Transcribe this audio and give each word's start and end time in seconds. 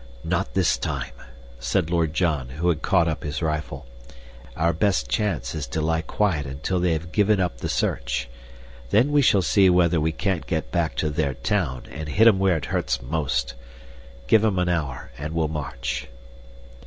"Not 0.23 0.55
this 0.55 0.79
time," 0.79 1.13
said 1.59 1.91
Lord 1.91 2.15
John, 2.15 2.49
who 2.49 2.69
had 2.69 2.81
caught 2.81 3.07
up 3.07 3.21
his 3.23 3.43
rifle. 3.43 3.85
"Our 4.57 4.73
best 4.73 5.11
chance 5.11 5.53
is 5.53 5.67
to 5.67 5.79
lie 5.79 6.01
quiet 6.01 6.47
until 6.47 6.79
they 6.79 6.93
have 6.93 7.11
given 7.11 7.39
up 7.39 7.59
the 7.59 7.69
search. 7.69 8.27
Then 8.89 9.11
we 9.11 9.21
shall 9.21 9.43
see 9.43 9.69
whether 9.69 10.01
we 10.01 10.11
can't 10.11 10.47
get 10.47 10.71
back 10.71 10.95
to 10.95 11.11
their 11.11 11.35
town 11.35 11.83
and 11.91 12.09
hit 12.09 12.27
'em 12.27 12.39
where 12.39 12.57
it 12.57 12.65
hurts 12.73 12.99
most. 12.99 13.53
Give 14.25 14.43
'em 14.43 14.57
an 14.57 14.69
hour 14.69 15.11
and 15.19 15.35
we'll 15.35 15.49
march." 15.49 16.07